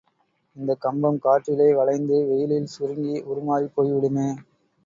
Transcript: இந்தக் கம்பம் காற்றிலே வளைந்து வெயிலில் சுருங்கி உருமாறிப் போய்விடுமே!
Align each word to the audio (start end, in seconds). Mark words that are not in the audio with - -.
இந்தக் 0.55 0.81
கம்பம் 0.81 1.19
காற்றிலே 1.19 1.67
வளைந்து 1.73 2.17
வெயிலில் 2.29 2.67
சுருங்கி 2.67 3.15
உருமாறிப் 3.27 3.75
போய்விடுமே! 3.77 4.27